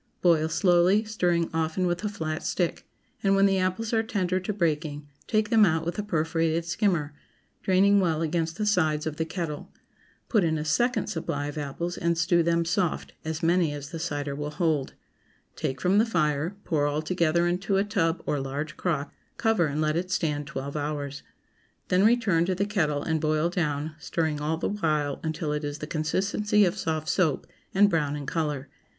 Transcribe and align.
Boil 0.23 0.49
slowly, 0.49 1.03
stirring 1.03 1.47
often 1.53 1.85
with 1.85 2.03
a 2.03 2.09
flat 2.09 2.41
stick, 2.41 2.87
and 3.21 3.35
when 3.35 3.45
the 3.45 3.59
apples 3.59 3.93
are 3.93 4.01
tender 4.01 4.39
to 4.39 4.51
breaking, 4.51 5.07
take 5.27 5.51
them 5.51 5.63
out 5.63 5.85
with 5.85 5.99
a 5.99 6.01
perforated 6.01 6.65
skimmer, 6.65 7.13
draining 7.61 7.99
well 7.99 8.23
against 8.23 8.57
the 8.57 8.65
sides 8.65 9.05
of 9.05 9.17
the 9.17 9.25
kettle. 9.25 9.71
Put 10.27 10.43
in 10.43 10.57
a 10.57 10.65
second 10.65 11.05
supply 11.05 11.45
of 11.49 11.57
apples 11.59 11.99
and 11.99 12.17
stew 12.17 12.41
them 12.41 12.65
soft, 12.65 13.13
as 13.23 13.43
many 13.43 13.73
as 13.73 13.91
the 13.91 13.99
cider 13.99 14.33
will 14.33 14.49
hold. 14.49 14.95
Take 15.55 15.79
from 15.79 15.99
the 15.99 16.05
fire, 16.07 16.55
pour 16.63 16.87
all 16.87 17.03
together 17.03 17.45
into 17.45 17.77
a 17.77 17.83
tub 17.83 18.23
or 18.25 18.39
large 18.39 18.77
crock; 18.77 19.13
cover 19.37 19.67
and 19.67 19.81
let 19.81 19.95
it 19.95 20.09
stand 20.09 20.47
twelve 20.47 20.75
hours. 20.75 21.21
Then 21.89 22.03
return 22.03 22.45
to 22.45 22.55
the 22.55 22.65
kettle 22.65 23.03
and 23.03 23.21
boil 23.21 23.49
down, 23.49 23.93
stirring 23.99 24.41
all 24.41 24.57
the 24.57 24.69
while 24.69 25.19
until 25.21 25.53
it 25.53 25.63
is 25.63 25.77
the 25.77 25.85
consistency 25.85 26.65
of 26.65 26.75
soft 26.75 27.07
soap, 27.07 27.45
and 27.71 27.87
brown 27.87 28.15
in 28.15 28.25
color. 28.25 28.67